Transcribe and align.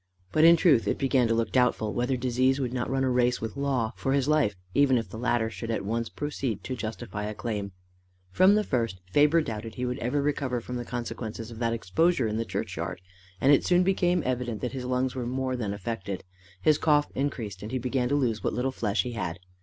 But 0.31 0.45
in 0.45 0.55
truth 0.57 0.87
it 0.87 0.97
began 0.97 1.27
to 1.27 1.35
look 1.35 1.51
doubtful 1.51 1.93
whether 1.93 2.17
disease 2.17 2.59
would 2.59 2.73
not 2.73 2.89
run 2.89 3.03
a 3.03 3.09
race 3.11 3.39
with 3.39 3.55
law 3.55 3.93
for 3.95 4.13
his 4.13 4.27
life, 4.27 4.55
even 4.73 4.97
if 4.97 5.09
the 5.09 5.19
latter 5.19 5.47
should 5.51 5.69
at 5.69 5.85
once 5.85 6.09
proceed 6.09 6.63
to 6.63 6.75
justify 6.75 7.25
a 7.25 7.35
claim. 7.35 7.71
From 8.31 8.55
the 8.55 8.63
first 8.63 8.99
Faber 9.11 9.43
doubted 9.43 9.73
if 9.73 9.73
he 9.75 9.85
would 9.85 9.99
ever 9.99 10.19
recover 10.19 10.59
from 10.59 10.77
the 10.77 10.85
consequences 10.85 11.51
of 11.51 11.59
that 11.59 11.73
exposure 11.73 12.25
in 12.25 12.37
the 12.37 12.45
churchyard, 12.45 12.99
and 13.39 13.51
it 13.51 13.63
soon 13.63 13.83
became 13.83 14.23
evident 14.25 14.59
that 14.61 14.71
his 14.71 14.85
lungs 14.85 15.13
were 15.13 15.27
more 15.27 15.55
than 15.55 15.71
affected. 15.71 16.23
His 16.59 16.79
cough 16.79 17.11
increased, 17.13 17.61
and 17.61 17.71
he 17.71 17.77
began 17.77 18.09
to 18.09 18.15
lose 18.15 18.43
what 18.43 18.53
little 18.53 18.71
flesh 18.71 19.03
he 19.03 19.11
had. 19.11 19.37